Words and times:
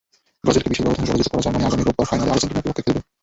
ব্রাজিলকে 0.43 0.69
বিশাল 0.71 0.85
ব্যবধানে 0.87 1.11
পরাজিত 1.11 1.27
করা 1.33 1.43
জার্মানি 1.45 1.65
আগামী 1.67 1.83
রোববার 1.83 2.07
ফাইনালে 2.09 2.31
আর্জেন্টিনার 2.33 2.63
বিপক্ষে 2.63 2.85
খেলবে। 2.85 3.01